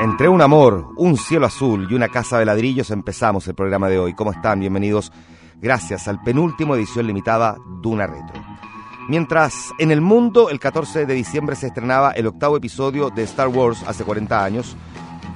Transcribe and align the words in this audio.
Entre 0.00 0.28
un 0.28 0.42
amor, 0.42 0.92
un 0.96 1.16
cielo 1.16 1.46
azul 1.46 1.88
y 1.90 1.94
una 1.94 2.08
casa 2.08 2.38
de 2.38 2.44
ladrillos 2.44 2.90
empezamos 2.90 3.48
el 3.48 3.54
programa 3.54 3.88
de 3.88 3.98
hoy. 3.98 4.14
¿Cómo 4.14 4.32
están? 4.32 4.60
Bienvenidos. 4.60 5.10
Gracias 5.60 6.08
al 6.08 6.20
penúltimo 6.20 6.74
edición 6.76 7.06
limitada 7.06 7.56
Duna 7.80 8.06
Retro. 8.06 8.42
Mientras 9.08 9.72
en 9.78 9.90
el 9.90 10.00
mundo 10.00 10.50
el 10.50 10.58
14 10.58 11.06
de 11.06 11.14
diciembre 11.14 11.56
se 11.56 11.68
estrenaba 11.68 12.12
el 12.12 12.26
octavo 12.26 12.56
episodio 12.56 13.10
de 13.10 13.22
Star 13.24 13.48
Wars 13.48 13.82
hace 13.86 14.04
40 14.04 14.44
años, 14.44 14.76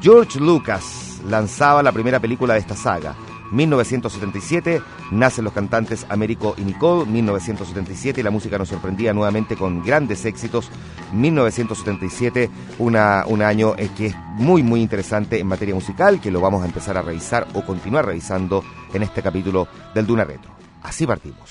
George 0.01 0.39
Lucas 0.39 1.21
lanzaba 1.27 1.83
la 1.83 1.93
primera 1.93 2.21
película 2.21 2.55
de 2.55 2.61
esta 2.61 2.77
saga, 2.77 3.15
1977 3.51 4.83
nacen 5.11 5.45
los 5.45 5.53
cantantes 5.53 6.07
Américo 6.09 6.55
y 6.57 6.63
Nicole, 6.63 7.07
1977 7.11 8.21
y 8.21 8.25
la 8.25 8.31
música 8.31 8.59
nos 8.59 8.69
sorprendía 8.69 9.13
nuevamente 9.13 9.57
con 9.57 9.83
grandes 9.83 10.25
éxitos, 10.25 10.71
1977 11.13 12.51
una, 12.79 13.25
un 13.27 13.43
año 13.43 13.75
eh, 13.77 13.91
que 13.97 14.07
es 14.07 14.17
muy 14.37 14.63
muy 14.63 14.81
interesante 14.81 15.39
en 15.39 15.47
materia 15.47 15.75
musical, 15.75 16.21
que 16.21 16.31
lo 16.31 16.41
vamos 16.41 16.63
a 16.63 16.67
empezar 16.67 16.97
a 16.97 17.03
revisar 17.03 17.47
o 17.55 17.65
continuar 17.65 18.07
revisando 18.07 18.65
en 18.93 19.03
este 19.03 19.23
capítulo 19.23 19.69
del 19.95 20.07
Duna 20.07 20.25
Retro. 20.25 20.53
Así 20.83 21.07
partimos 21.07 21.51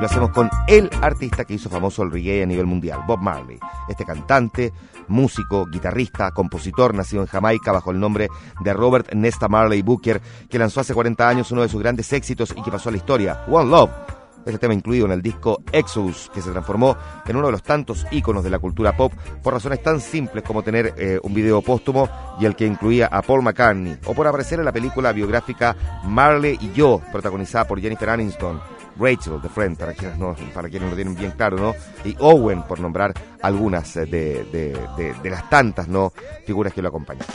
lo 0.00 0.06
hacemos 0.06 0.30
con 0.30 0.48
el 0.66 0.88
artista 1.02 1.44
que 1.44 1.54
hizo 1.54 1.68
famoso 1.68 2.02
el 2.02 2.10
reggae 2.10 2.42
a 2.42 2.46
nivel 2.46 2.64
mundial, 2.64 3.00
Bob 3.06 3.20
Marley. 3.20 3.58
Este 3.86 4.06
cantante, 4.06 4.72
músico, 5.08 5.66
guitarrista, 5.66 6.30
compositor, 6.30 6.94
nacido 6.94 7.20
en 7.20 7.28
Jamaica 7.28 7.70
bajo 7.70 7.90
el 7.90 8.00
nombre 8.00 8.28
de 8.60 8.72
Robert 8.72 9.12
Nesta 9.12 9.48
Marley 9.48 9.82
Booker, 9.82 10.22
que 10.48 10.58
lanzó 10.58 10.80
hace 10.80 10.94
40 10.94 11.28
años 11.28 11.50
uno 11.50 11.60
de 11.60 11.68
sus 11.68 11.82
grandes 11.82 12.10
éxitos 12.14 12.54
y 12.56 12.62
que 12.62 12.70
pasó 12.70 12.88
a 12.88 12.92
la 12.92 12.98
historia, 12.98 13.44
One 13.46 13.70
Love. 13.70 14.19
Este 14.44 14.58
tema 14.58 14.74
incluido 14.74 15.06
en 15.06 15.12
el 15.12 15.22
disco 15.22 15.62
Exodus, 15.70 16.30
que 16.32 16.40
se 16.40 16.50
transformó 16.50 16.96
en 17.26 17.36
uno 17.36 17.46
de 17.46 17.52
los 17.52 17.62
tantos 17.62 18.06
íconos 18.10 18.42
de 18.42 18.50
la 18.50 18.58
cultura 18.58 18.96
pop 18.96 19.12
por 19.42 19.52
razones 19.52 19.82
tan 19.82 20.00
simples 20.00 20.42
como 20.44 20.62
tener 20.62 20.94
eh, 20.96 21.18
un 21.22 21.34
video 21.34 21.60
póstumo 21.62 22.08
y 22.40 22.46
el 22.46 22.56
que 22.56 22.66
incluía 22.66 23.06
a 23.06 23.22
Paul 23.22 23.42
McCartney, 23.42 23.98
o 24.06 24.14
por 24.14 24.26
aparecer 24.26 24.58
en 24.58 24.64
la 24.64 24.72
película 24.72 25.12
biográfica 25.12 25.76
Marley 26.04 26.58
y 26.60 26.72
yo, 26.72 27.00
protagonizada 27.12 27.66
por 27.66 27.80
Jennifer 27.80 28.10
Aniston 28.10 28.60
Rachel 28.98 29.40
de 29.40 29.48
Friend, 29.48 29.76
para 29.76 29.94
quienes 29.94 30.18
no, 30.18 30.34
para 30.54 30.68
quienes 30.68 30.90
lo 30.90 30.96
tienen 30.96 31.14
bien 31.14 31.32
claro, 31.32 31.56
¿no? 31.56 31.74
Y 32.04 32.16
Owen, 32.18 32.62
por 32.64 32.80
nombrar 32.80 33.14
algunas 33.42 33.94
de, 33.94 34.04
de, 34.06 35.14
de 35.22 35.30
las 35.30 35.48
tantas, 35.48 35.88
¿no? 35.88 36.12
Figuras 36.44 36.72
que 36.72 36.82
lo 36.82 36.88
acompañan. 36.88 37.26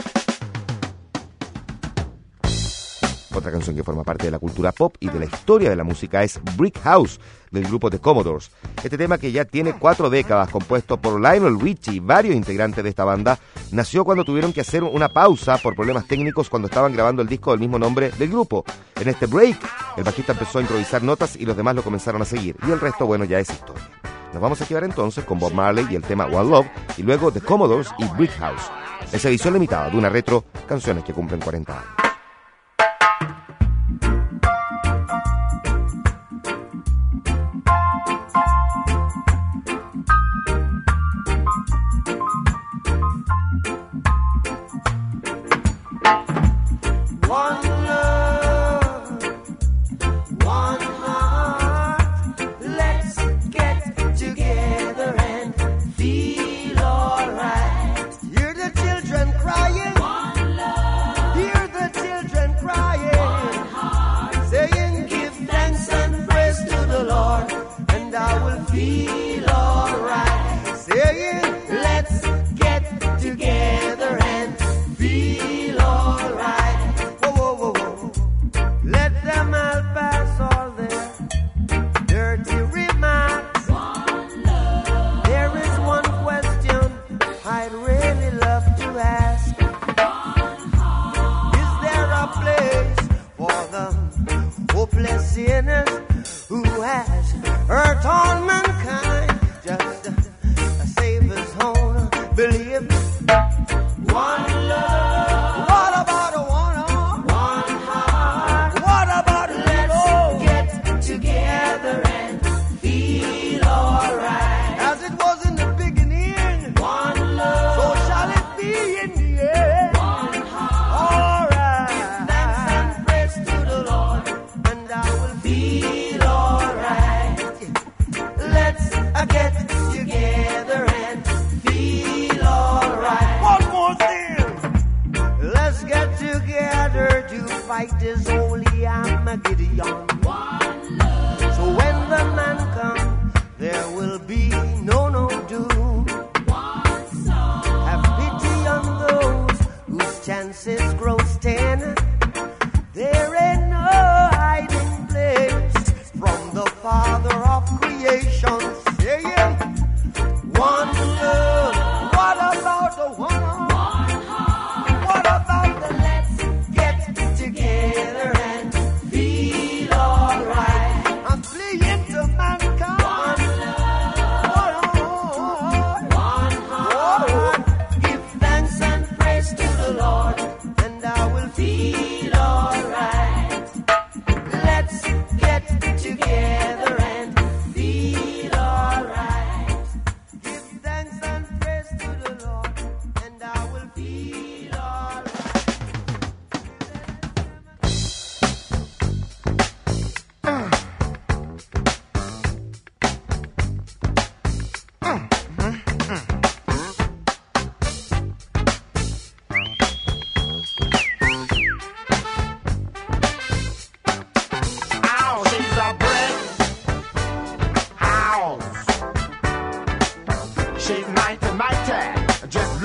Otra 3.36 3.52
canción 3.52 3.76
que 3.76 3.84
forma 3.84 4.02
parte 4.02 4.24
de 4.24 4.30
la 4.30 4.38
cultura 4.38 4.72
pop 4.72 4.96
y 4.98 5.10
de 5.10 5.18
la 5.18 5.26
historia 5.26 5.68
de 5.68 5.76
la 5.76 5.84
música 5.84 6.22
es 6.22 6.40
Brick 6.56 6.80
House 6.80 7.20
del 7.50 7.64
grupo 7.64 7.90
The 7.90 7.98
Commodores. 7.98 8.50
Este 8.82 8.96
tema 8.96 9.18
que 9.18 9.30
ya 9.30 9.44
tiene 9.44 9.74
cuatro 9.74 10.08
décadas, 10.08 10.48
compuesto 10.48 10.96
por 10.96 11.20
Lionel 11.20 11.60
Richie 11.60 11.96
y 11.96 12.00
varios 12.00 12.34
integrantes 12.34 12.82
de 12.82 12.88
esta 12.88 13.04
banda, 13.04 13.38
nació 13.72 14.06
cuando 14.06 14.24
tuvieron 14.24 14.54
que 14.54 14.62
hacer 14.62 14.82
una 14.82 15.10
pausa 15.10 15.58
por 15.58 15.74
problemas 15.74 16.06
técnicos 16.06 16.48
cuando 16.48 16.68
estaban 16.68 16.94
grabando 16.94 17.20
el 17.20 17.28
disco 17.28 17.50
del 17.50 17.60
mismo 17.60 17.78
nombre 17.78 18.10
del 18.12 18.30
grupo. 18.30 18.64
En 18.98 19.06
este 19.06 19.26
break, 19.26 19.58
el 19.98 20.04
bajista 20.04 20.32
empezó 20.32 20.58
a 20.58 20.62
improvisar 20.62 21.02
notas 21.02 21.36
y 21.36 21.44
los 21.44 21.58
demás 21.58 21.74
lo 21.74 21.82
comenzaron 21.82 22.22
a 22.22 22.24
seguir. 22.24 22.56
Y 22.66 22.70
el 22.70 22.80
resto, 22.80 23.04
bueno, 23.04 23.26
ya 23.26 23.38
es 23.38 23.50
historia. 23.50 23.86
Nos 24.32 24.40
vamos 24.40 24.62
a 24.62 24.66
quedar 24.66 24.84
entonces 24.84 25.26
con 25.26 25.38
Bob 25.38 25.52
Marley 25.52 25.86
y 25.90 25.94
el 25.94 26.02
tema 26.02 26.24
One 26.24 26.50
Love, 26.50 26.66
y 26.96 27.02
luego 27.02 27.30
The 27.30 27.42
Commodores 27.42 27.88
y 27.98 28.06
Brick 28.16 28.32
House. 28.38 28.70
Esa 29.12 29.28
edición 29.28 29.52
limitada 29.52 29.90
de 29.90 29.98
una 29.98 30.08
retro, 30.08 30.44
canciones 30.66 31.04
que 31.04 31.12
cumplen 31.12 31.40
40 31.40 31.72
años. 31.72 32.05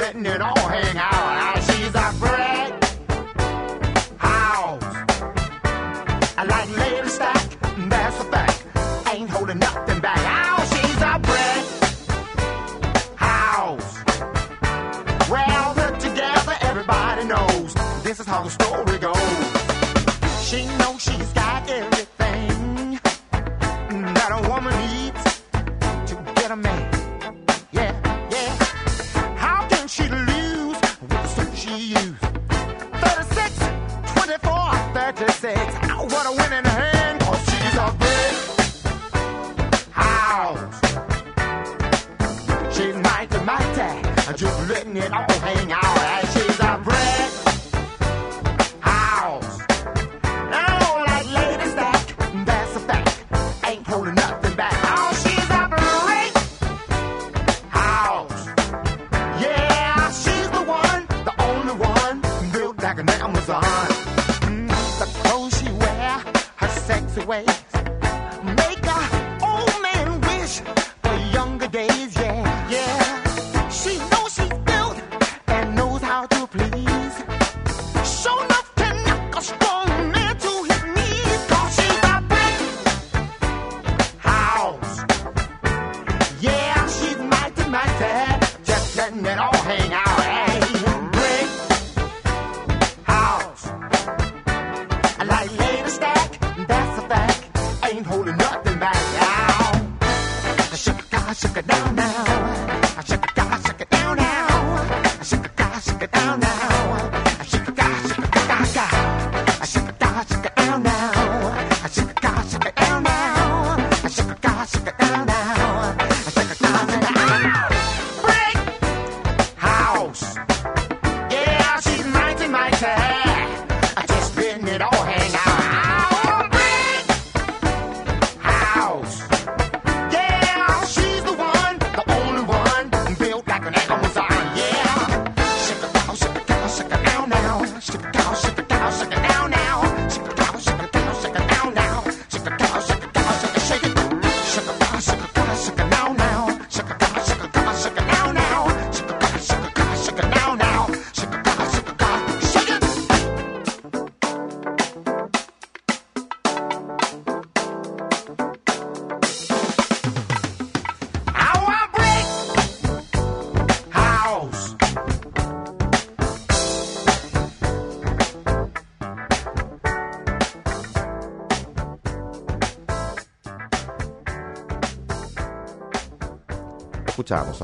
and 0.04 0.42
all 0.42 0.58
hang 0.58 0.98
out. 0.98 1.62
She's 1.64 1.90
a 1.90 2.14
bread 2.20 2.84
house. 4.18 4.84
I 6.38 6.44
like 6.44 6.78
lady 6.78 7.08
stack, 7.08 7.60
that's 7.90 8.20
a 8.20 8.24
fact. 8.26 8.66
Ain't 9.14 9.30
holding 9.30 9.60
nothing 9.60 10.00
back. 10.00 10.18
Ow, 10.18 10.64
she's 10.74 11.02
a 11.02 11.20
bread 11.20 11.66
house. 13.16 13.98
Well, 15.30 16.00
together, 16.00 16.58
everybody 16.62 17.26
knows 17.26 17.74
this 18.04 18.20
is 18.20 18.26
how 18.26 18.44
the 18.44 18.50
story 18.50 18.98
goes. 18.98 20.48
She 20.48 20.66
knows 20.78 21.02
she's 21.02 21.32
got 21.34 21.70
everything. 21.70 22.21
away. 67.32 67.71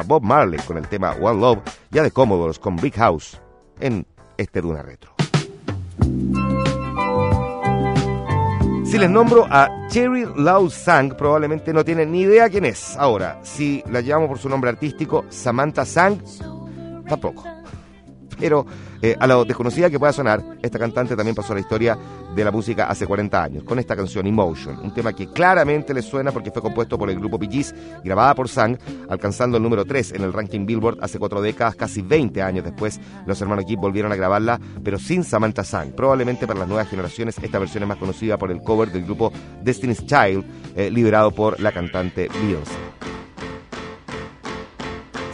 Bob 0.04 0.24
Marley 0.24 0.60
con 0.60 0.78
el 0.78 0.88
tema 0.88 1.12
One 1.22 1.40
Love 1.40 1.60
y 1.92 1.98
a 1.98 2.04
The 2.04 2.12
Commodores 2.12 2.60
con 2.60 2.76
Big 2.76 2.96
House 2.96 3.40
en 3.80 4.06
este 4.38 4.62
Duna 4.62 4.82
Retro. 4.82 5.12
Si 8.86 8.98
les 8.98 9.10
nombro 9.10 9.46
a 9.50 9.68
Cherry 9.90 10.26
Lau 10.38 10.70
Sang, 10.70 11.16
probablemente 11.18 11.74
no 11.74 11.84
tienen 11.84 12.12
ni 12.12 12.22
idea 12.22 12.50
quién 12.50 12.64
es. 12.64 12.96
Ahora, 12.96 13.40
si 13.44 13.84
la 13.90 14.00
llevamos 14.00 14.30
por 14.30 14.40
su 14.40 14.48
nombre 14.48 14.70
artístico, 14.70 15.26
Samantha 15.30 15.84
Sang, 15.84 16.18
tampoco. 17.08 17.57
Pero 18.40 18.66
eh, 19.02 19.16
a 19.20 19.28
lo 19.28 19.46
desconocida 19.46 19.90
que 19.90 20.00
pueda 20.00 20.14
sonar, 20.14 20.44
esta 20.62 20.80
cantante 20.80 21.16
también 21.16 21.36
pasó 21.36 21.54
a 21.54 21.56
la 21.56 21.62
historia 21.62 21.98
de 22.36 22.44
la 22.44 22.52
música 22.52 22.86
hace 22.86 23.06
40 23.06 23.44
años, 23.44 23.64
con 23.64 23.80
esta 23.80 23.96
canción 23.96 24.28
Emotion, 24.28 24.80
un 24.80 24.94
tema 24.94 25.14
que 25.14 25.28
claramente 25.28 25.94
les 25.94 26.06
suena 26.06 26.32
porque 26.32 26.52
fue 26.52 26.62
compuesto 26.62 26.98
por 26.98 27.10
el 27.10 27.18
grupo 27.18 27.38
Bee 27.38 27.66
grabada 28.04 28.36
por 28.36 28.50
Sang, 28.50 28.78
alcanzando 29.10 29.58
el 29.58 29.64
número 29.64 29.86
3 29.86 30.14
en 30.14 30.24
el 30.24 30.34
ranking 30.34 30.66
Billboard 30.66 31.00
hace 31.02 31.20
cuatro 31.20 31.42
décadas, 31.42 31.76
casi 31.76 32.02
20 32.02 32.42
años 32.42 32.64
después, 32.64 33.00
los 33.26 33.42
hermanos 33.42 33.66
Gibb 33.66 33.80
volvieron 33.80 34.12
a 34.12 34.16
grabarla, 34.16 34.60
pero 34.84 35.00
sin 35.00 35.24
Samantha 35.24 35.64
Sang. 35.64 35.92
Probablemente 35.92 36.46
para 36.46 36.60
las 36.60 36.68
nuevas 36.68 36.90
generaciones 36.90 37.38
esta 37.42 37.60
versión 37.60 37.84
es 37.84 37.90
más 37.90 37.98
conocida 37.98 38.38
por 38.38 38.52
el 38.52 38.62
cover 38.62 38.92
del 38.92 39.06
grupo 39.06 39.32
Destiny's 39.64 40.06
Child, 40.06 40.44
eh, 40.76 40.92
liderado 40.92 41.32
por 41.32 41.60
la 41.60 41.72
cantante 41.72 42.30
Beyoncé 42.42 43.27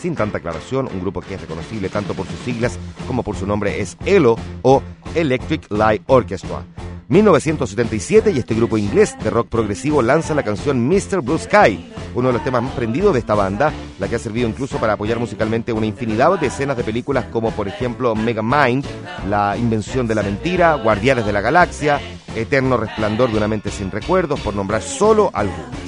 sin 0.04 0.16
tanta 0.16 0.40
aclaración, 0.40 0.90
un 0.92 1.00
grupo 1.00 1.22
que 1.22 1.36
es 1.36 1.40
reconocible 1.42 1.88
tanto 1.88 2.14
por 2.14 2.28
sus 2.28 2.38
siglas 2.40 2.78
como 3.08 3.24
por 3.24 3.38
su 3.38 3.48
nombre 3.48 3.80
es 3.80 3.98
ELO 4.06 4.36
o 4.62 4.84
Electric 5.16 5.72
Light 5.72 6.04
Orchestra. 6.08 6.66
1977 7.08 8.32
y 8.32 8.40
este 8.40 8.54
grupo 8.54 8.78
inglés 8.78 9.16
de 9.24 9.30
rock 9.30 9.48
progresivo 9.48 10.02
lanza 10.02 10.36
la 10.36 10.44
canción 10.44 10.90
Mr. 10.90 11.22
Blue 11.22 11.38
Sky, 11.38 11.90
uno 12.16 12.28
de 12.28 12.34
los 12.34 12.44
temas 12.44 12.64
más 12.64 12.74
prendidos 12.74 13.14
de 13.14 13.20
esta 13.20 13.34
banda, 13.34 13.72
la 13.98 14.10
que 14.10 14.18
ha 14.18 14.20
servido 14.20 14.50
incluso 14.50 14.78
para 14.78 14.94
apoyar 14.94 15.20
musicalmente 15.20 15.72
una 15.72 15.86
infinidad 15.86 16.38
de 16.38 16.48
escenas 16.48 16.76
de 16.76 16.84
películas 16.84 17.26
como 17.32 17.52
por 17.52 17.70
ejemplo 17.70 18.14
Megamind, 18.14 18.86
La 19.30 19.56
invención 19.56 20.06
de 20.06 20.16
la 20.16 20.24
mentira, 20.24 20.76
Guardianes 20.76 21.26
de 21.26 21.32
la 21.32 21.40
Galaxia, 21.40 22.02
Eterno 22.36 22.76
resplandor 22.76 23.32
de 23.32 23.38
una 23.38 23.48
mente 23.48 23.72
sin 23.72 23.90
recuerdos, 23.90 24.42
por 24.42 24.54
nombrar 24.54 24.82
solo 24.82 25.32
algunas. 25.34 25.83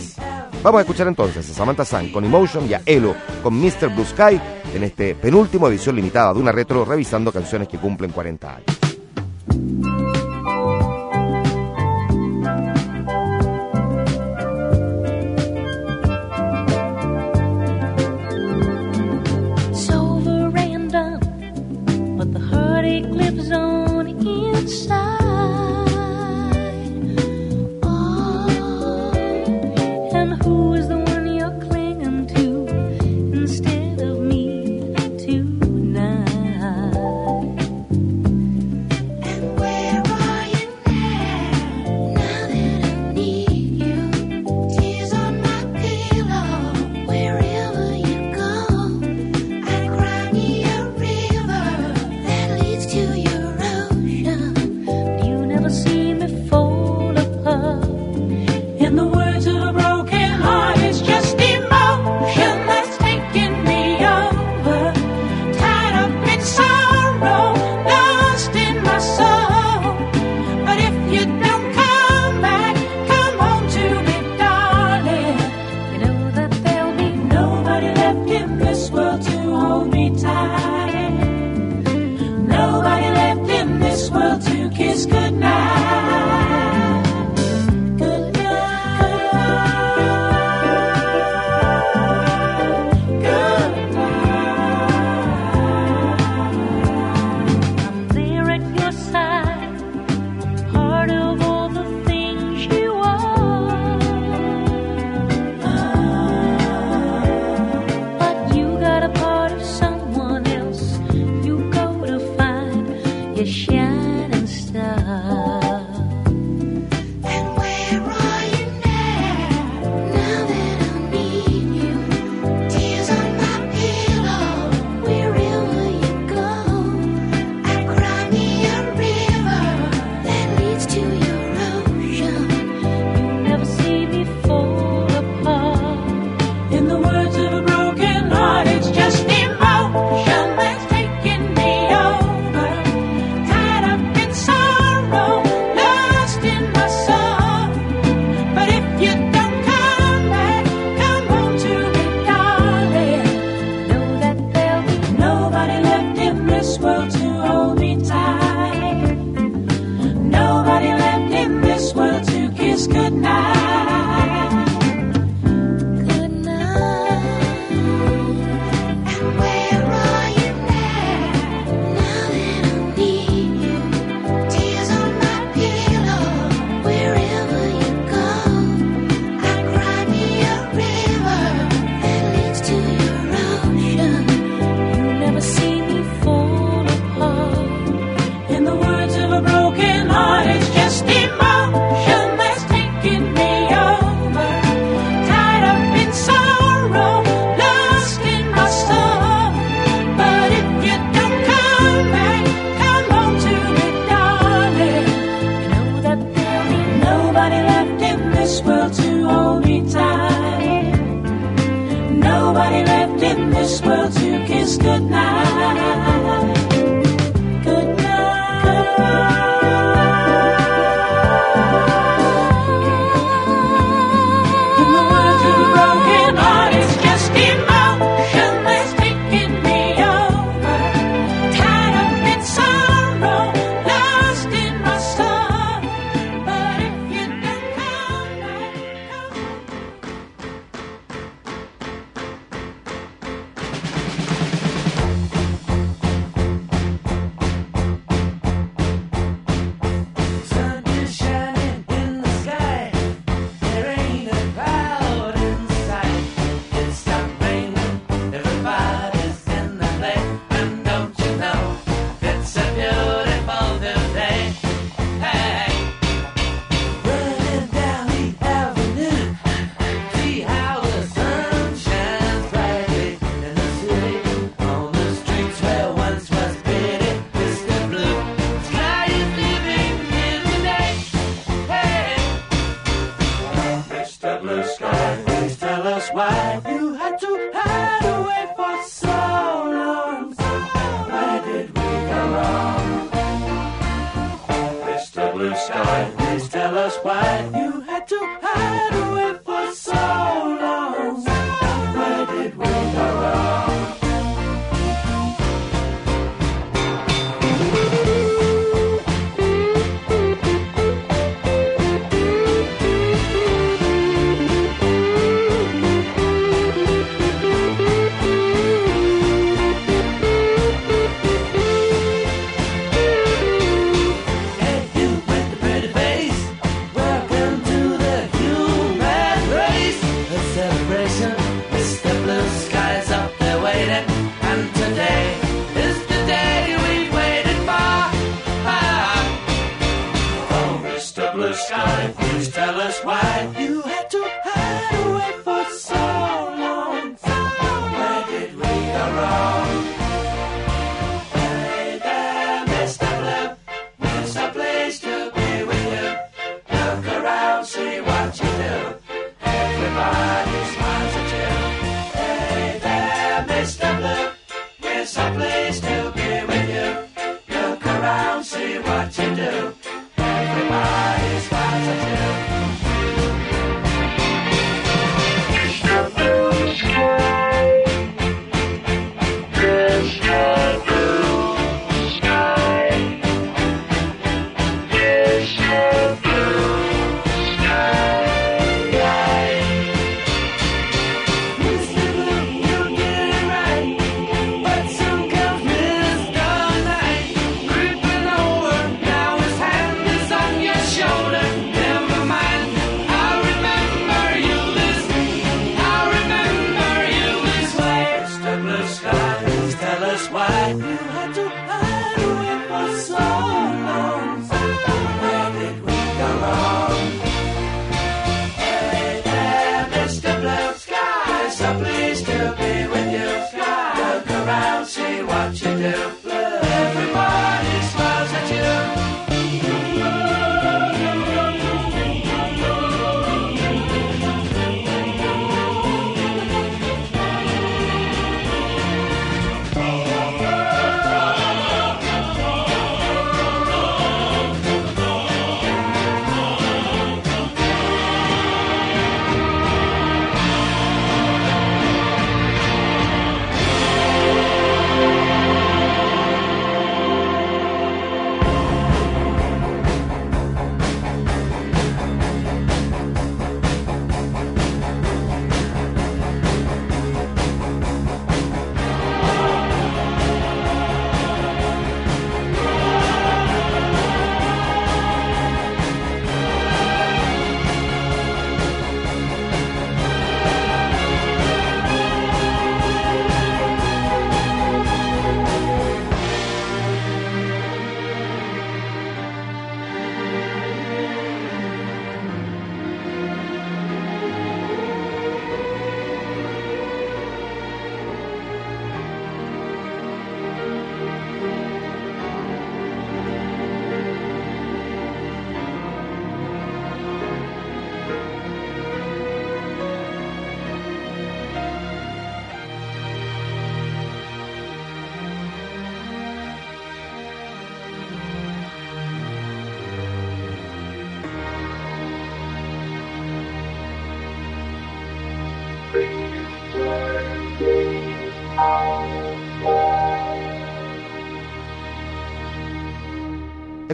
Vamos 0.66 0.80
a 0.80 0.82
escuchar 0.82 1.08
entonces 1.08 1.48
a 1.48 1.54
Samantha 1.54 1.86
Sang 1.86 2.12
con 2.12 2.26
Emotion 2.26 2.68
y 2.68 2.74
a 2.74 2.82
Elo 2.88 3.14
con 3.44 3.54
Mr. 3.54 3.94
Blue 3.94 4.04
Sky 4.04 4.42
en 4.74 4.84
este 4.84 5.14
penúltimo 5.14 5.68
edición 5.68 5.96
limitada 5.96 6.34
de 6.34 6.40
una 6.40 6.52
retro 6.52 6.84
revisando 6.84 7.32
canciones 7.32 7.68
que 7.68 7.78
cumplen 7.78 8.10
40 8.10 8.56
años. 8.56 8.85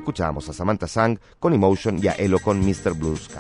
Escuchábamos 0.02 0.50
a 0.50 0.54
Samantha 0.54 0.88
Sang 0.88 1.18
con 1.40 1.54
Emotion 1.54 2.00
y 2.04 2.08
a 2.08 2.14
Elo 2.14 2.40
con 2.40 2.60
Mr. 2.60 2.94
Blue 2.94 3.16
Sky. 3.16 3.38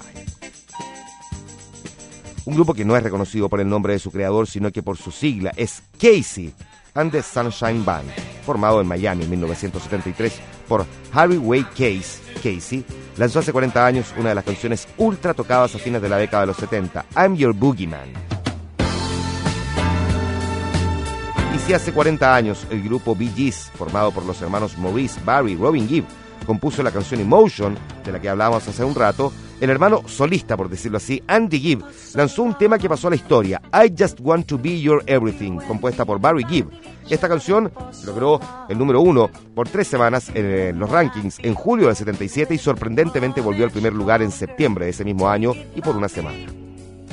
Un 2.45 2.55
grupo 2.55 2.73
que 2.73 2.85
no 2.85 2.95
es 2.95 3.03
reconocido 3.03 3.49
por 3.49 3.59
el 3.59 3.69
nombre 3.69 3.93
de 3.93 3.99
su 3.99 4.11
creador, 4.11 4.47
sino 4.47 4.71
que 4.71 4.81
por 4.81 4.97
su 4.97 5.11
sigla, 5.11 5.51
es 5.55 5.83
Casey 5.99 6.53
and 6.93 7.11
the 7.11 7.21
Sunshine 7.21 7.83
Band, 7.85 8.09
formado 8.45 8.81
en 8.81 8.87
Miami 8.87 9.23
en 9.23 9.29
1973 9.29 10.39
por 10.67 10.85
Harry 11.13 11.37
Way 11.37 11.63
Case, 11.71 12.19
Casey, 12.35 12.85
lanzó 13.17 13.39
hace 13.39 13.51
40 13.51 13.85
años 13.85 14.13
una 14.17 14.29
de 14.29 14.35
las 14.35 14.43
canciones 14.43 14.87
ultra 14.97 15.33
tocadas 15.33 15.75
a 15.75 15.79
fines 15.79 16.01
de 16.01 16.09
la 16.09 16.17
década 16.17 16.41
de 16.41 16.47
los 16.47 16.57
70, 16.57 17.05
I'm 17.15 17.35
Your 17.35 17.53
Boogeyman. 17.53 18.13
Y 21.55 21.59
si 21.59 21.73
hace 21.73 21.91
40 21.91 22.35
años 22.35 22.65
el 22.69 22.81
grupo 22.83 23.15
Bee 23.15 23.31
Gees, 23.35 23.69
formado 23.75 24.11
por 24.11 24.25
los 24.25 24.41
hermanos 24.41 24.77
Maurice, 24.77 25.19
Barry 25.25 25.55
Robin 25.55 25.87
Gibb, 25.87 26.05
compuso 26.45 26.83
la 26.83 26.91
canción 26.91 27.21
Emotion, 27.21 27.77
de 28.03 28.11
la 28.11 28.19
que 28.19 28.29
hablábamos 28.29 28.67
hace 28.67 28.83
un 28.83 28.95
rato, 28.95 29.31
el 29.59 29.69
hermano 29.69 30.01
solista, 30.07 30.57
por 30.57 30.69
decirlo 30.69 30.97
así, 30.97 31.21
Andy 31.27 31.59
Gibb, 31.59 31.83
lanzó 32.15 32.43
un 32.43 32.57
tema 32.57 32.79
que 32.79 32.89
pasó 32.89 33.07
a 33.07 33.11
la 33.11 33.15
historia, 33.15 33.61
I 33.73 33.93
Just 33.97 34.19
Want 34.21 34.47
to 34.47 34.57
Be 34.57 34.81
Your 34.81 35.03
Everything, 35.05 35.57
compuesta 35.67 36.03
por 36.03 36.19
Barry 36.19 36.43
Gibb. 36.45 36.69
Esta 37.09 37.27
canción 37.27 37.71
logró 38.05 38.39
el 38.69 38.77
número 38.77 39.01
uno 39.01 39.29
por 39.53 39.67
tres 39.67 39.87
semanas 39.87 40.31
en 40.33 40.79
los 40.79 40.89
rankings 40.89 41.39
en 41.39 41.53
julio 41.53 41.87
del 41.87 41.95
77 41.95 42.53
y 42.55 42.57
sorprendentemente 42.57 43.41
volvió 43.41 43.65
al 43.65 43.71
primer 43.71 43.93
lugar 43.93 44.21
en 44.21 44.31
septiembre 44.31 44.85
de 44.85 44.91
ese 44.91 45.03
mismo 45.03 45.29
año 45.29 45.53
y 45.75 45.81
por 45.81 45.95
una 45.95 46.09
semana. 46.09 46.60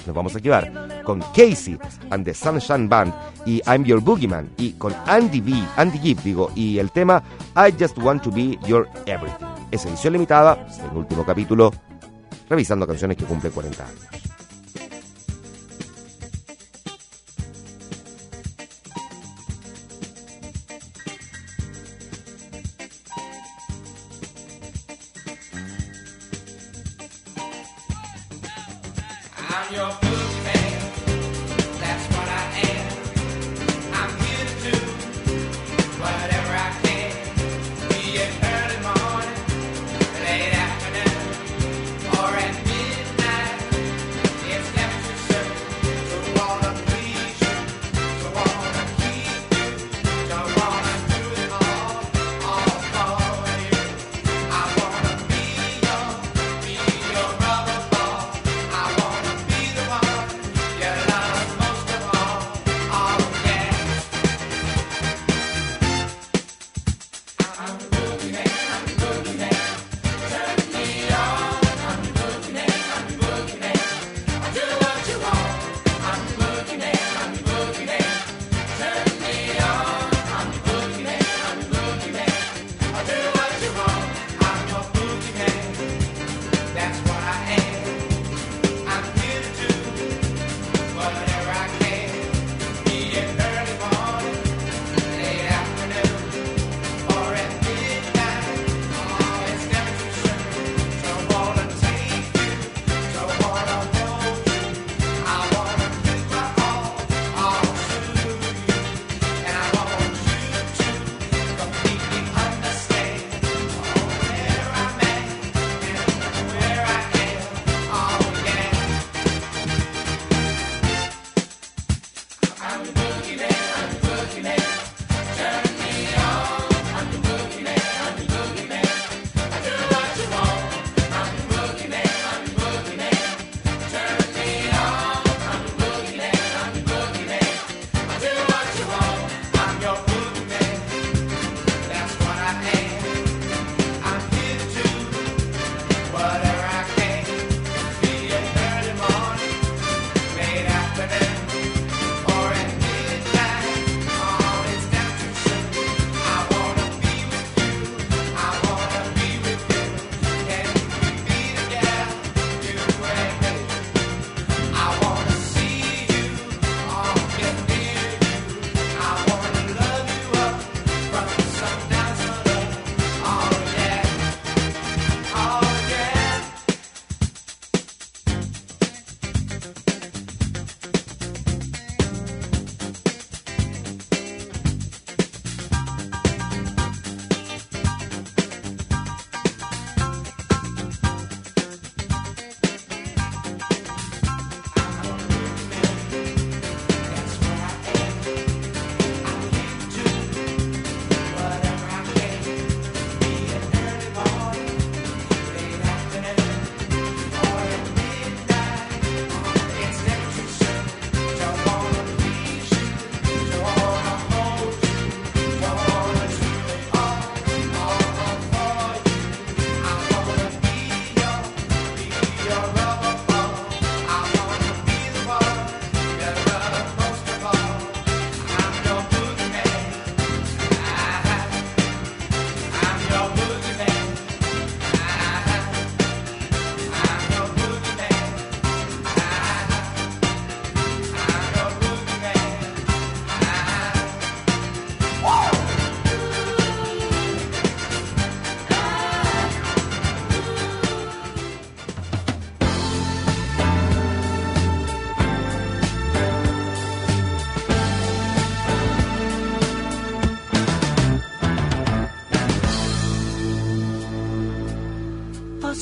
Nos 0.09 0.17
vamos 0.17 0.35
a 0.35 0.41
quedar 0.41 1.03
con 1.05 1.21
Casey 1.37 1.79
and 2.09 2.25
the 2.25 2.33
Sunshine 2.33 2.89
Band 2.89 3.13
y 3.45 3.61
I'm 3.67 3.85
Your 3.85 4.01
Boogeyman 4.01 4.49
y 4.57 4.73
con 4.73 4.95
Andy 5.07 5.43
B, 5.43 5.53
Andy 5.77 5.99
Gibb 5.99 6.23
digo, 6.23 6.51
y 6.55 6.79
el 6.79 6.91
tema 6.91 7.23
I 7.55 7.75
Just 7.79 7.99
Want 7.99 8.23
to 8.23 8.31
Be 8.31 8.59
Your 8.67 8.89
Everything. 9.05 9.47
Es 9.71 9.85
edición 9.85 10.15
limitada, 10.15 10.67
el 10.91 10.97
último 10.97 11.27
capítulo 11.27 11.71
revisando 12.49 12.87
canciones 12.87 13.19
que 13.19 13.27
cumplen 13.27 13.53
40 13.53 13.85
años. 13.85 14.38
your 29.71 30.18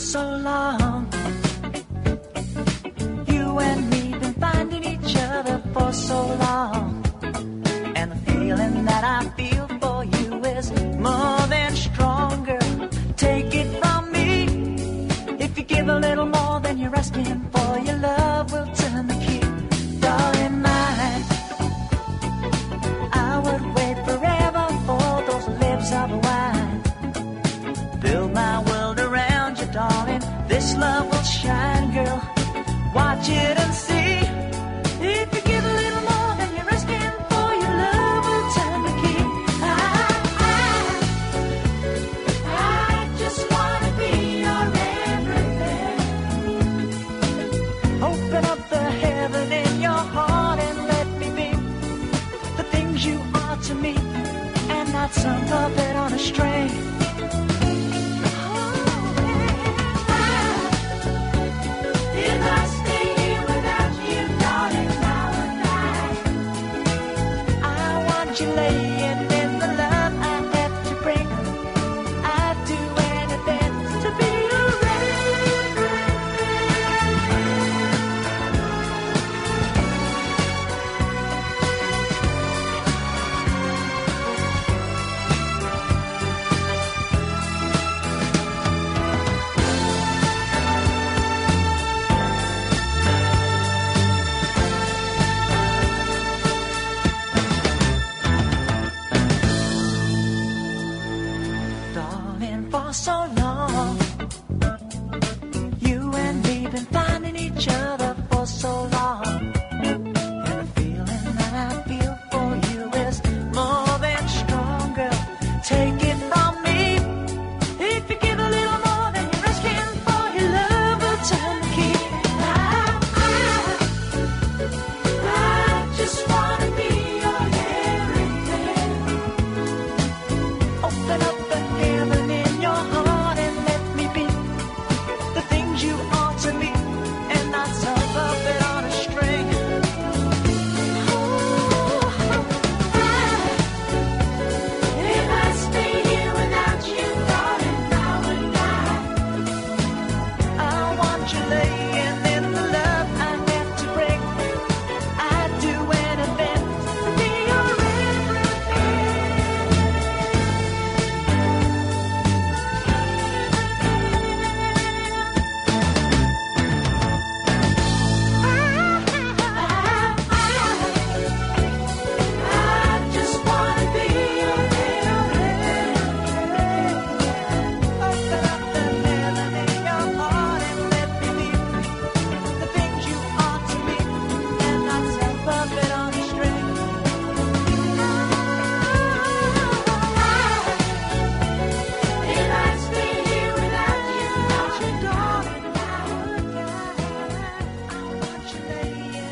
so 0.06 0.22
long. 0.22 0.95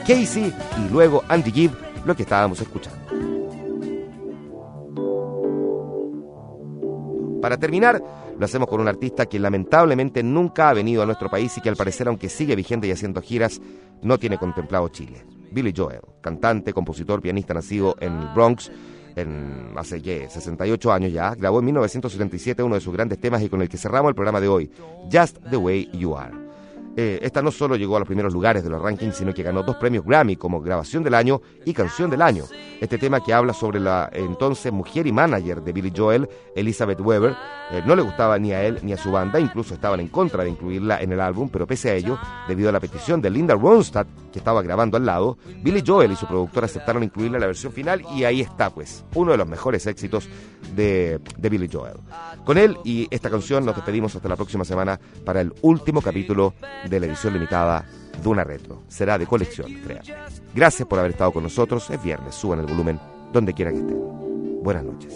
Casey 0.06 0.52
y 0.78 0.92
luego 0.92 1.22
Andy 1.28 1.50
Gibb, 1.50 1.72
lo 2.04 2.14
que 2.14 2.22
estábamos 2.22 2.60
escuchando. 2.60 3.04
Para 7.40 7.58
terminar, 7.58 8.02
lo 8.38 8.44
hacemos 8.44 8.68
con 8.68 8.80
un 8.80 8.88
artista 8.88 9.26
que 9.26 9.38
lamentablemente 9.38 10.22
nunca 10.22 10.70
ha 10.70 10.74
venido 10.74 11.02
a 11.02 11.06
nuestro 11.06 11.28
país 11.28 11.56
y 11.58 11.60
que 11.60 11.68
al 11.68 11.76
parecer, 11.76 12.08
aunque 12.08 12.28
sigue 12.28 12.56
vigente 12.56 12.86
y 12.86 12.90
haciendo 12.90 13.20
giras, 13.20 13.60
no 14.02 14.18
tiene 14.18 14.38
contemplado 14.38 14.88
Chile. 14.88 15.24
Billy 15.50 15.72
Joel, 15.76 16.00
cantante, 16.20 16.72
compositor, 16.72 17.20
pianista 17.20 17.54
nacido 17.54 17.96
en 18.00 18.14
el 18.14 18.28
Bronx, 18.34 18.70
en 19.16 19.72
hace 19.76 20.28
68 20.28 20.92
años 20.92 21.12
ya, 21.12 21.34
grabó 21.34 21.60
en 21.60 21.66
1977 21.66 22.62
uno 22.62 22.74
de 22.74 22.80
sus 22.80 22.92
grandes 22.92 23.20
temas 23.20 23.42
y 23.42 23.48
con 23.48 23.62
el 23.62 23.68
que 23.68 23.78
cerramos 23.78 24.08
el 24.08 24.14
programa 24.14 24.40
de 24.40 24.48
hoy, 24.48 24.70
Just 25.12 25.38
the 25.50 25.56
Way 25.56 25.90
You 25.92 26.16
Are. 26.16 26.43
Eh, 26.96 27.18
esta 27.22 27.42
no 27.42 27.50
solo 27.50 27.74
llegó 27.74 27.96
a 27.96 27.98
los 27.98 28.06
primeros 28.06 28.32
lugares 28.32 28.62
de 28.62 28.70
los 28.70 28.80
rankings, 28.80 29.16
sino 29.16 29.34
que 29.34 29.42
ganó 29.42 29.62
dos 29.64 29.76
premios 29.76 30.04
Grammy 30.04 30.36
como 30.36 30.60
grabación 30.60 31.02
del 31.02 31.14
año 31.14 31.40
y 31.64 31.72
canción 31.72 32.08
del 32.08 32.22
año. 32.22 32.44
Este 32.80 32.98
tema 32.98 33.22
que 33.22 33.32
habla 33.32 33.52
sobre 33.52 33.80
la 33.80 34.08
entonces 34.12 34.72
mujer 34.72 35.06
y 35.06 35.12
manager 35.12 35.62
de 35.62 35.72
Billy 35.72 35.92
Joel, 35.94 36.28
Elizabeth 36.54 37.00
Weber, 37.00 37.34
eh, 37.72 37.82
no 37.84 37.96
le 37.96 38.02
gustaba 38.02 38.38
ni 38.38 38.52
a 38.52 38.62
él 38.62 38.78
ni 38.82 38.92
a 38.92 38.96
su 38.96 39.10
banda, 39.10 39.40
incluso 39.40 39.74
estaban 39.74 39.98
en 39.98 40.08
contra 40.08 40.44
de 40.44 40.50
incluirla 40.50 41.00
en 41.00 41.12
el 41.12 41.20
álbum, 41.20 41.48
pero 41.48 41.66
pese 41.66 41.90
a 41.90 41.94
ello, 41.94 42.18
debido 42.46 42.68
a 42.68 42.72
la 42.72 42.80
petición 42.80 43.20
de 43.20 43.30
Linda 43.30 43.54
Ronstadt, 43.54 44.06
que 44.32 44.38
estaba 44.38 44.62
grabando 44.62 44.96
al 44.96 45.06
lado, 45.06 45.36
Billy 45.62 45.82
Joel 45.84 46.12
y 46.12 46.16
su 46.16 46.26
productor 46.26 46.64
aceptaron 46.64 47.02
incluirla 47.02 47.38
en 47.38 47.40
la 47.40 47.46
versión 47.46 47.72
final 47.72 48.04
y 48.14 48.24
ahí 48.24 48.40
está 48.40 48.70
pues, 48.70 49.04
uno 49.14 49.32
de 49.32 49.38
los 49.38 49.48
mejores 49.48 49.86
éxitos 49.86 50.28
de, 50.76 51.20
de 51.38 51.48
Billy 51.48 51.68
Joel. 51.72 51.96
Con 52.44 52.58
él 52.58 52.76
y 52.84 53.08
esta 53.10 53.30
canción 53.30 53.64
nos 53.64 53.74
despedimos 53.74 54.14
hasta 54.14 54.28
la 54.28 54.36
próxima 54.36 54.64
semana 54.64 55.00
para 55.24 55.40
el 55.40 55.52
último 55.62 56.02
capítulo 56.02 56.54
de 56.88 57.00
la 57.00 57.06
edición 57.06 57.32
limitada 57.32 57.84
de 58.22 58.28
una 58.28 58.44
retro. 58.44 58.82
Será 58.88 59.18
de 59.18 59.26
colección, 59.26 59.72
créanme. 59.84 60.14
Gracias 60.54 60.86
por 60.88 60.98
haber 60.98 61.12
estado 61.12 61.32
con 61.32 61.42
nosotros. 61.42 61.88
Es 61.90 62.02
viernes, 62.02 62.34
suban 62.34 62.60
el 62.60 62.66
volumen 62.66 63.00
donde 63.32 63.52
quiera 63.52 63.70
que 63.72 63.78
estén. 63.78 64.62
Buenas 64.62 64.84
noches. 64.84 65.12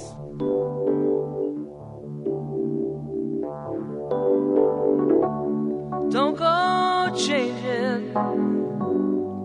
Don't 6.11 6.37
go 6.37 7.15
changing 7.15 8.15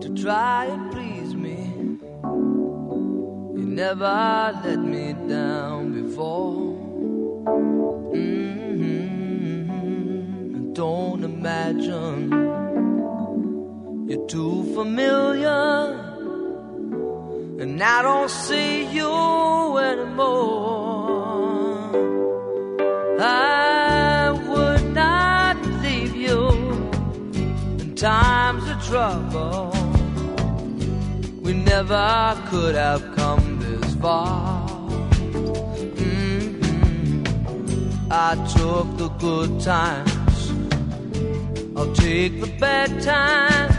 to 0.00 0.08
try 0.14 0.66
and 0.66 0.90
please 0.90 1.34
me. 1.34 1.98
You 3.54 3.66
never 3.66 4.52
let 4.64 4.78
me 4.78 5.14
down 5.28 5.92
before. 5.92 6.74
Don't 10.74 11.22
imagine 11.22 12.30
you're 14.08 14.26
too 14.26 14.74
familiar, 14.74 15.92
and 17.60 17.80
I 17.80 18.02
don't 18.02 18.28
see 18.28 18.84
you 18.86 19.78
anymore. 19.78 21.14
I 23.20 24.32
would 24.48 24.92
not 24.92 25.64
leave 25.84 26.16
you 26.16 26.48
in 27.78 27.94
times 27.94 28.68
of 28.68 28.82
trouble. 28.84 29.70
We 31.40 31.52
never 31.52 32.36
could 32.46 32.74
have 32.74 33.14
come 33.14 33.60
this 33.60 33.94
far. 33.94 34.68
Mm-hmm. 36.36 37.28
I 38.10 38.34
took 38.56 38.96
the 38.96 39.08
good 39.20 39.60
times 39.60 40.24
I'll 41.76 41.92
take 41.92 42.40
the 42.40 42.46
bad 42.60 43.02
times. 43.02 43.74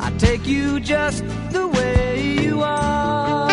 I 0.00 0.10
take 0.16 0.46
you 0.46 0.80
just 0.80 1.22
the 1.52 1.68
way 1.68 2.38
you 2.40 2.62
are. 2.62 3.48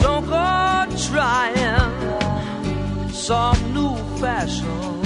Don't 0.00 0.26
go 0.26 0.86
trying 1.08 1.90
some 3.12 3.74
new 3.74 3.94
fashion. 4.20 5.02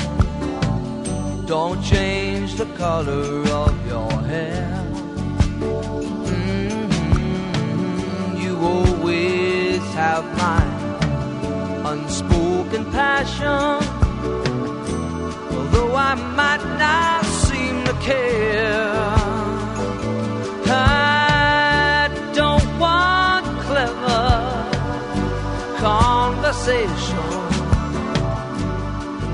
Don't 1.46 1.82
change 1.82 2.54
the 2.54 2.66
color 2.76 3.42
of 3.64 3.86
your 3.86 4.12
hair. 4.30 4.84
Mm-hmm. 6.30 7.16
You 8.42 8.58
always 8.58 9.82
have 9.94 10.24
my 10.36 10.67
smoking 12.68 12.90
passion. 12.92 13.83
Although 15.57 15.94
I 15.94 16.14
might 16.14 16.64
not 16.78 17.24
seem 17.24 17.85
to 17.85 17.92
care, 17.94 18.92
I 20.66 22.11
don't 22.35 22.78
want 22.78 23.46
clever 23.61 24.66
conversation. 25.78 27.28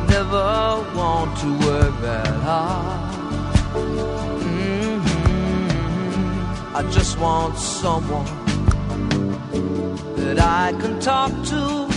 Never 0.09 0.85
want 0.95 1.37
to 1.39 1.49
work 1.67 2.01
that 2.03 2.35
hard. 2.43 3.15
Mm-hmm. 4.53 5.77
I 6.77 6.83
just 6.91 7.19
want 7.19 7.59
someone 7.59 8.27
that 10.17 10.39
I 10.41 10.73
can 10.81 11.01
talk 11.01 11.33
to 11.47 11.94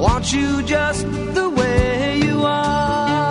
Want 0.00 0.32
you 0.32 0.62
just 0.62 1.06
the 1.34 1.50
way 1.50 2.20
you 2.24 2.42
are. 2.42 3.30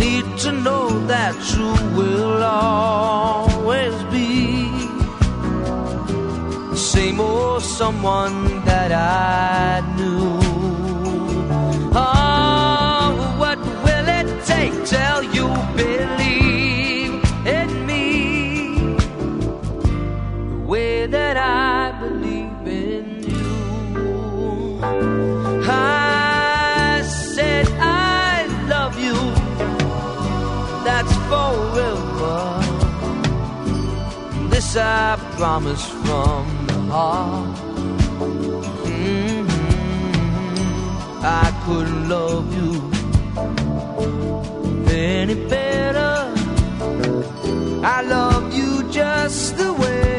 Need 0.00 0.26
to 0.38 0.50
know 0.50 0.88
that 1.06 1.36
you 1.54 1.70
will 1.96 2.42
always 2.42 3.94
be 4.10 4.66
the 6.70 6.76
same 6.76 7.20
old 7.20 7.62
someone 7.62 8.64
that 8.64 8.90
I 8.90 9.87
This 34.58 34.76
I 34.76 35.16
promise 35.36 35.84
from 36.02 36.44
the 36.66 36.80
heart. 36.92 37.58
Mhm. 38.86 39.46
I 41.22 41.46
couldn't 41.64 42.08
love 42.16 42.46
you 42.58 42.72
any 44.90 45.36
better. 45.54 46.14
I 47.96 47.98
love 48.14 48.46
you 48.58 48.70
just 48.98 49.56
the 49.58 49.72
way 49.82 50.17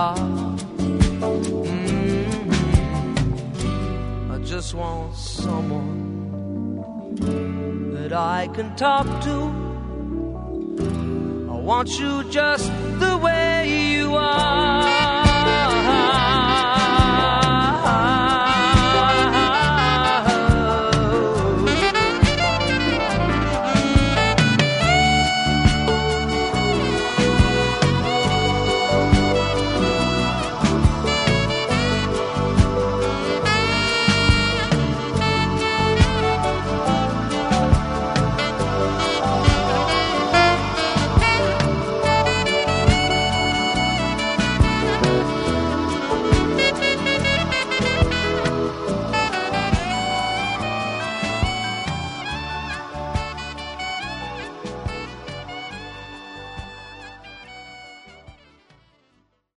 that 0.00 0.18
hard. 0.18 0.58
Mm, 1.60 2.30
I 4.30 4.38
just 4.44 4.74
want 4.74 5.14
someone 5.14 5.98
that 7.94 8.12
I 8.12 8.48
can 8.54 8.74
talk 8.76 9.06
to. 9.24 9.36
I 11.52 11.56
want 11.70 11.98
you 11.98 12.24
just 12.30 12.70
the 12.98 13.18
way 13.18 13.92
you 13.92 14.14
are. 14.14 14.99